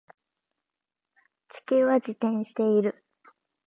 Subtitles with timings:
[1.47, 3.05] 地球は自転している